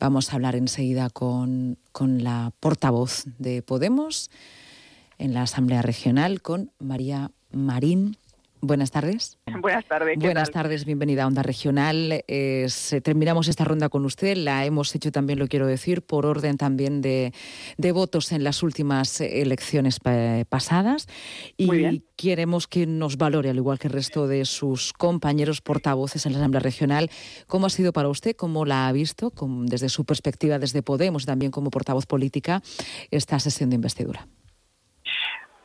[0.00, 4.30] Vamos a hablar enseguida con, con la portavoz de Podemos
[5.18, 8.16] en la Asamblea Regional, con María Marín.
[8.62, 9.38] Buenas tardes.
[9.60, 10.18] Buenas tardes.
[10.18, 12.24] Buenas tardes, bienvenida a Onda Regional.
[13.02, 14.36] terminamos esta ronda con usted.
[14.36, 17.32] La hemos hecho también, lo quiero decir, por orden también de,
[17.92, 19.98] votos en las últimas elecciones
[20.48, 21.06] pasadas.
[21.56, 26.32] Y queremos que nos valore, al igual que el resto de sus compañeros portavoces en
[26.32, 27.10] la Asamblea Regional,
[27.46, 29.32] cómo ha sido para usted, cómo la ha visto,
[29.64, 32.62] desde su perspectiva, desde Podemos, también como portavoz política,
[33.10, 34.26] esta sesión de investidura.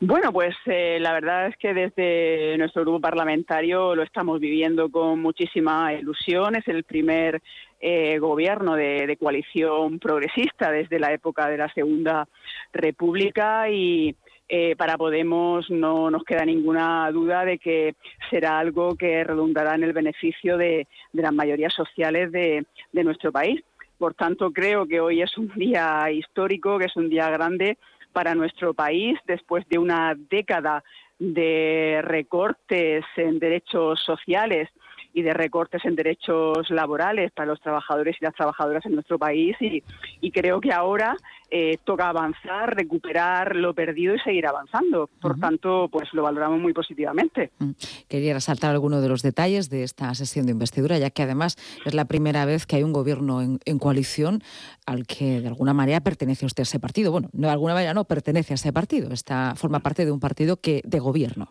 [0.00, 5.22] Bueno, pues eh, la verdad es que desde nuestro grupo parlamentario lo estamos viviendo con
[5.22, 6.54] muchísima ilusión.
[6.54, 7.40] Es el primer
[7.80, 12.28] eh, gobierno de, coalición progresista desde la época de la Segunda
[12.74, 14.14] República y
[14.50, 17.94] eh, para Podemos no nos queda ninguna duda de que
[18.28, 23.64] será algo que redundará en el beneficio de, las mayorías sociales de nuestro país.
[23.96, 27.78] Por tanto, creo que hoy es un día histórico, que es un día grande
[28.16, 30.82] para nuestro país después de una década
[31.18, 34.70] de recortes en derechos sociales
[35.16, 39.56] y de recortes en derechos laborales para los trabajadores y las trabajadoras en nuestro país
[39.60, 41.16] y, creo que ahora
[41.50, 45.08] eh, toca avanzar, recuperar lo perdido y seguir avanzando.
[45.22, 47.50] Por tanto, pues lo valoramos muy positivamente.
[47.58, 47.70] Mm.
[48.08, 51.56] Quería resaltar algunos de los detalles de esta sesión de investidura, ya que además
[51.86, 54.42] es la primera vez que hay un gobierno en, en coalición
[54.84, 57.10] al que de alguna manera pertenece usted a ese partido.
[57.10, 60.60] Bueno, de alguna manera no pertenece a ese partido, está, forma parte de un partido
[60.60, 61.48] que de gobierno.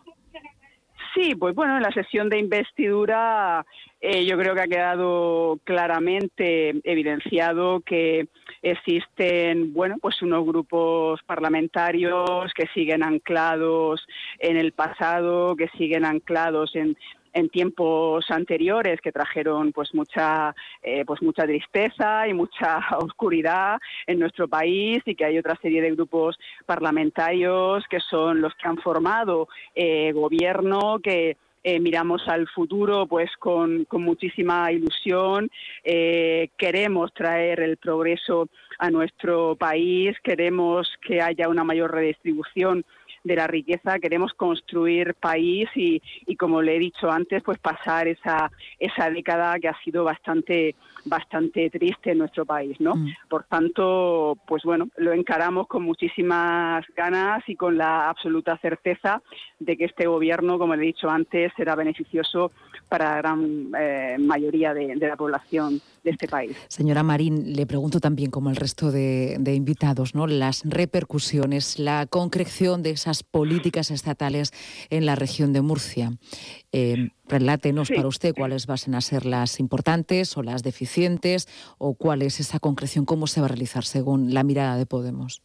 [1.16, 3.64] Sí, pues bueno, en la sesión de investidura
[4.02, 8.28] eh, yo creo que ha quedado claramente evidenciado que
[8.60, 14.06] existen, bueno, pues unos grupos parlamentarios que siguen anclados
[14.40, 16.98] en el pasado, que siguen anclados en
[17.36, 24.18] en tiempos anteriores que trajeron pues mucha eh, pues mucha tristeza y mucha oscuridad en
[24.18, 28.78] nuestro país y que hay otra serie de grupos parlamentarios que son los que han
[28.78, 35.50] formado eh, gobierno que eh, miramos al futuro pues con, con muchísima ilusión,
[35.82, 38.48] queremos traer el progreso
[38.78, 42.84] a nuestro país, queremos que haya una mayor redistribución
[43.26, 48.06] de la riqueza, queremos construir país y, y como le he dicho antes, pues pasar
[48.06, 52.94] esa, esa década que ha sido bastante, bastante triste en nuestro país, ¿no?
[52.94, 53.08] Mm.
[53.28, 59.22] Por tanto, pues bueno, lo encaramos con muchísimas ganas y con la absoluta certeza
[59.58, 62.52] de que este gobierno, como le he dicho antes, será beneficioso
[62.88, 66.56] para la gran eh, mayoría de, la población de este país.
[66.68, 70.26] Señora Marín, le pregunto también, como el resto de, invitados, ¿no?
[70.26, 74.52] las repercusiones, la concreción de esas políticas estatales
[74.90, 76.10] en la región de Murcia.
[76.72, 82.22] Eh, relátenos para usted cuáles van a ser las importantes o las deficientes o cuál
[82.22, 85.42] es esa concreción, cómo se va a realizar según la mirada de Podemos.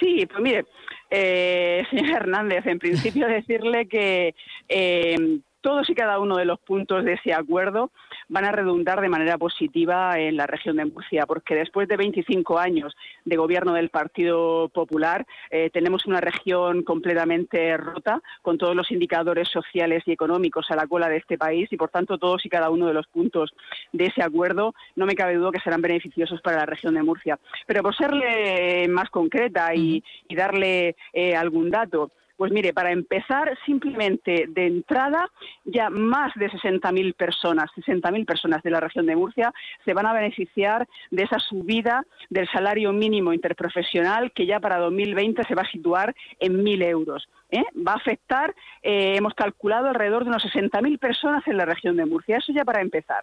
[0.00, 0.66] Sí, pues mire,
[1.10, 4.34] eh, señor Hernández, en principio decirle que
[4.68, 7.90] eh, todos y cada uno de los puntos de ese acuerdo
[8.30, 12.58] van a redundar de manera positiva en la región de Murcia, porque después de 25
[12.58, 18.90] años de gobierno del Partido Popular, eh, tenemos una región completamente rota, con todos los
[18.92, 22.48] indicadores sociales y económicos a la cola de este país, y por tanto todos y
[22.48, 23.52] cada uno de los puntos
[23.92, 27.38] de ese acuerdo no me cabe duda que serán beneficiosos para la región de Murcia.
[27.66, 34.46] Pero por serle más concreta y, darle eh, algún dato, pues mire, para empezar, simplemente
[34.48, 35.30] de entrada,
[35.66, 39.52] ya más de 60.000 personas, 60.000 personas de la región de Murcia
[39.84, 45.42] se van a beneficiar de esa subida del salario mínimo interprofesional que ya para 2020
[45.44, 47.28] se va a situar en 1.000 euros.
[47.50, 47.64] ¿eh?
[47.86, 52.06] Va a afectar, eh, hemos calculado, alrededor de unos 60.000 personas en la región de
[52.06, 52.38] Murcia.
[52.38, 53.22] Eso ya para empezar.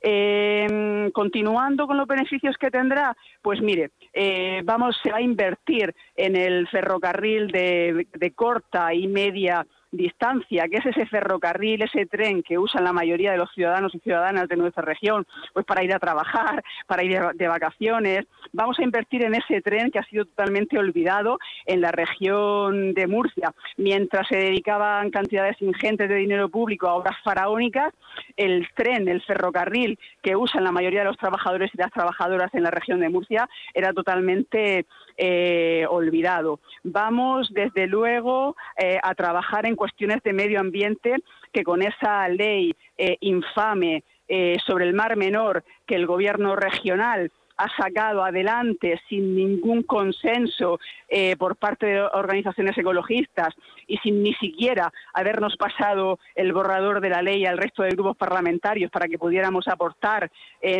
[0.00, 6.68] Eh, continuando con los beneficios que tendrá, pues mire, eh, vamos a invertir en el
[6.68, 12.84] ferrocarril de, de corta y media distancia, que es ese ferrocarril, ese tren que usan
[12.84, 16.62] la mayoría de los ciudadanos y ciudadanas de nuestra región, pues para ir a trabajar,
[16.86, 18.26] para ir de vacaciones.
[18.52, 23.06] Vamos a invertir en ese tren que ha sido totalmente olvidado en la región de
[23.06, 23.54] Murcia.
[23.76, 27.92] Mientras se dedicaban cantidades ingentes de dinero público a obras faraónicas,
[28.36, 32.62] el tren, el ferrocarril que usan la mayoría de los trabajadores y las trabajadoras en
[32.62, 34.86] la región de Murcia era totalmente
[35.16, 36.60] eh, olvidado.
[36.84, 41.16] Vamos, desde luego, eh, a trabajar en cuestiones de medio ambiente
[41.52, 47.32] que con esa ley eh, infame eh, sobre el Mar Menor que el Gobierno regional
[47.56, 50.78] ha sacado adelante sin ningún consenso
[51.08, 53.54] eh, por parte de organizaciones ecologistas
[53.86, 58.16] y sin ni siquiera habernos pasado el borrador de la ley al resto de grupos
[58.16, 60.30] parlamentarios para que pudiéramos aportar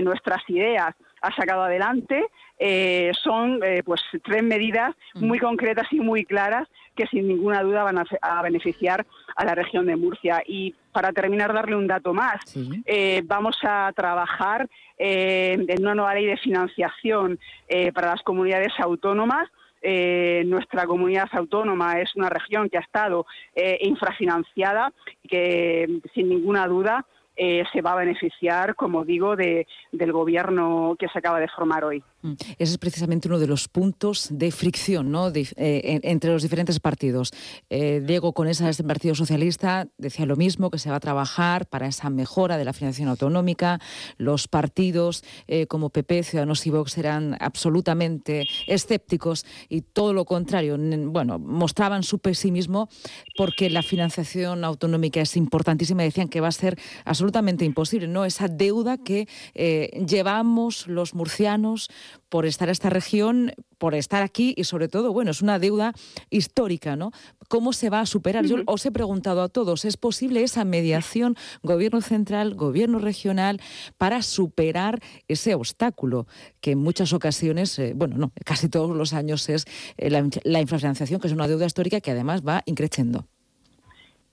[0.02, 2.26] nuestras ideas ha sacado adelante
[2.60, 5.24] eh, son eh, pues tres medidas mm.
[5.24, 6.66] muy concretas y muy claras
[6.96, 9.06] que sin ninguna duda van a, beneficiar
[9.36, 10.42] a la región de Murcia.
[10.44, 12.40] Y para terminar, darle un dato más.
[12.84, 17.38] Eh, vamos a trabajar en una nueva ley de financiación
[17.94, 19.48] para las comunidades autónomas.
[19.80, 23.26] nuestra comunidad autónoma es una región que ha estado
[23.80, 24.92] infrafinanciada
[25.22, 27.06] y que sin ninguna duda
[27.38, 31.84] eh, se va a beneficiar, como digo, de, del gobierno que se acaba de formar
[31.84, 32.02] hoy.
[32.22, 32.32] Mm.
[32.58, 35.28] Ese es precisamente uno de los puntos de fricción ¿no?
[35.34, 37.32] Eh, entre los diferentes partidos.
[37.70, 41.86] Eh, Diego, con ese Partido Socialista, decía lo mismo, que se va a trabajar para
[41.86, 43.80] esa mejora de la financiación autonómica.
[44.16, 45.24] Los partidos
[45.68, 52.18] como PP, Ciudadanos y Vox eran absolutamente escépticos y todo lo contrario, bueno, mostraban su
[52.18, 52.88] pesimismo
[53.36, 58.24] porque la financiación autonómica es importantísima y decían que va a ser absolutamente imposible, ¿no?
[58.24, 61.88] Esa deuda que eh, llevamos los murcianos
[62.28, 65.92] por estar en esta región, por estar aquí y sobre todo, bueno, es una deuda
[66.30, 67.12] histórica, ¿no?
[67.48, 68.44] ¿Cómo se va a superar?
[68.44, 73.60] Yo os he preguntado a todos, ¿es posible esa mediación gobierno central, gobierno regional
[73.96, 76.26] para superar ese obstáculo
[76.60, 79.64] que en muchas ocasiones, eh, bueno, no, casi todos los años es
[79.96, 83.26] eh, la, la infrafinanciación, que es una deuda histórica que además va increciendo?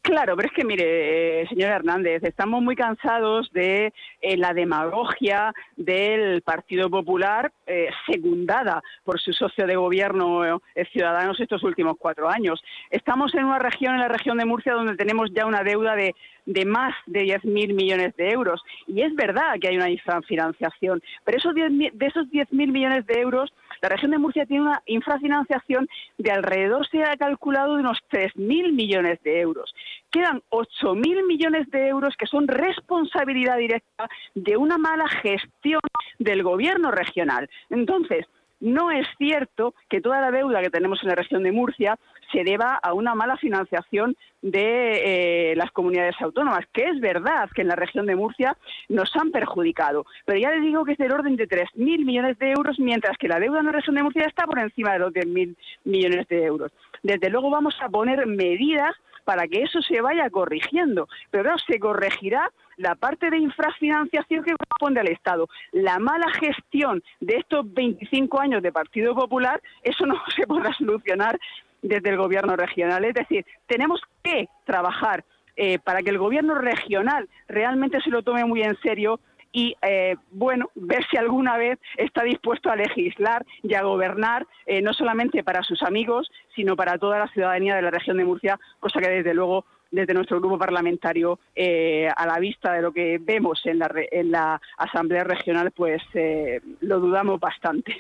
[0.06, 3.92] Claro, pero es que mire, eh, señor Hernández, estamos muy cansados de
[4.22, 10.62] eh, la demagogia del Partido Popular eh, secundada por su socio de gobierno
[10.92, 12.64] Ciudadanos estos últimos cuatro años.
[12.92, 16.14] Estamos en una región, en la región de Murcia, donde tenemos ya una deuda de,
[16.46, 18.62] de más de 10.000 millones de euros.
[18.86, 23.52] Y es verdad que hay una infrafinanciación, pero esos de esos 10.000 millones de euros,
[23.82, 25.88] la región de Murcia tiene una infrafinanciación
[26.20, 29.74] de alrededor, se ha calculado, de unos 3.000 millones de euros
[30.16, 35.82] quedan 8.000 millones de euros que son responsabilidad directa de una mala gestión
[36.20, 37.50] del gobierno regional.
[37.70, 38.26] Entonces,
[38.62, 41.98] no es cierto que toda la deuda que tenemos en la región de Murcia
[42.32, 47.64] se deba a una mala financiación de eh, las comunidades autónomas, que es verdad que
[47.64, 48.58] en la región de Murcia
[48.88, 52.52] nos han perjudicado, pero ya les digo que es del orden de 3.000 millones de
[52.52, 55.14] euros, mientras que la deuda en la región de Murcia está por encima de los
[55.14, 56.72] 10.000 millones de euros.
[57.04, 61.10] Desde luego vamos a poner medidas para que eso se vaya corrigiendo.
[61.32, 65.50] Pero claro, se corregirá la parte de infrafinanciación que corresponde al Estado.
[65.74, 71.38] La mala gestión de estos 25 años de Partido Popular, eso no se podrá solucionar
[71.82, 73.04] desde el Gobierno regional.
[73.04, 75.26] Es decir, tenemos que trabajar
[75.58, 79.20] eh, para que el Gobierno regional realmente se lo tome muy en serio
[79.56, 84.82] y, eh, bueno, ver si alguna vez está dispuesto a legislar y a gobernar, eh,
[84.82, 88.60] no solamente para sus amigos, sino para toda la ciudadanía de la región de Murcia,
[88.82, 93.18] cosa que desde luego desde nuestro grupo parlamentario, eh, a la vista de lo que
[93.22, 97.96] vemos en la, en la Asamblea Regional, pues eh, lo dudamos bastante.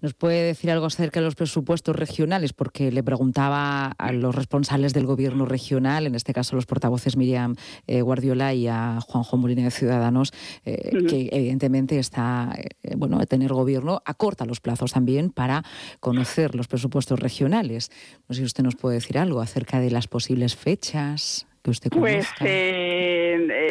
[0.00, 2.52] ¿Nos puede decir algo acerca de los presupuestos regionales?
[2.52, 7.56] Porque le preguntaba a los responsables del gobierno regional, en este caso los portavoces Miriam
[7.86, 10.32] eh, Guardiola y a Juanjo Molina de Ciudadanos,
[10.64, 12.52] que evidentemente está,
[12.96, 15.62] bueno, tener gobierno acorta los plazos también para
[16.00, 17.90] conocer los presupuestos regionales.
[18.28, 21.90] No sé si usted nos puede decir algo acerca de las posibles fechas que usted
[21.90, 23.65] Pues eh, eh,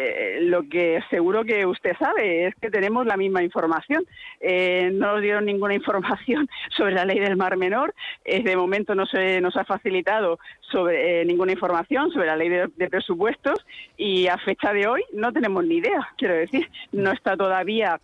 [0.50, 4.06] lo que seguro que usted sabe es que tenemos la misma información.
[4.39, 6.47] Eh, no nos dieron ninguna información
[6.77, 7.94] sobre la ley del Mar Menor.
[8.25, 10.40] de momento no se nos ha facilitado
[10.71, 13.66] sobre ninguna información sobre la ley de, presupuestos
[13.97, 16.09] y a fecha de hoy no tenemos ni idea.
[16.18, 17.99] Quiero decir, no está todavía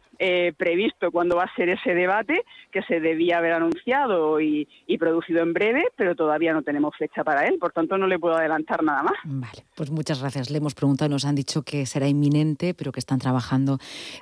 [0.56, 5.42] previsto cuándo va a ser ese debate que se debía haber anunciado y, y, producido
[5.42, 7.58] en breve, pero todavía no tenemos fecha para él.
[7.60, 9.14] Por tanto, no le puedo adelantar nada más.
[9.24, 10.50] Vale, pues muchas gracias.
[10.50, 12.31] Le hemos preguntado, nos han dicho que será inminente,
[12.76, 13.80] pero que están trabajando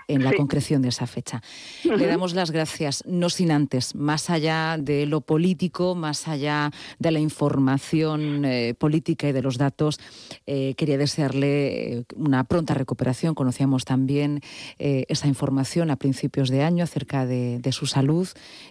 [0.07, 1.41] en la concreción de esa fecha.
[1.83, 7.11] Le damos las gracias, no sin antes, más allá de lo político, más allá de
[7.11, 9.99] la información eh, política y de los datos,
[10.47, 13.35] eh, quería desearle eh, una pronta recuperación.
[13.35, 14.41] Conocíamos también
[14.77, 18.27] esa información a principios de año acerca de, de, su salud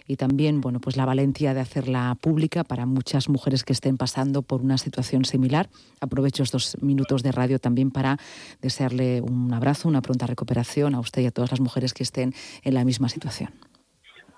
[0.07, 4.41] y también, bueno, pues la valentía de hacerla pública para muchas mujeres que estén pasando
[4.41, 5.69] por una situación similar.
[5.99, 8.17] Aprovecho estos minutos de radio también para
[8.61, 12.33] desearle un abrazo, una pronta recuperación a usted y a todas las mujeres que estén
[12.63, 13.51] en la misma situación.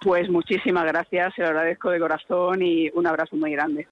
[0.02, 3.88] Pues muchísimas gracias, se lo agradezco de corazón y un abrazo muy grande.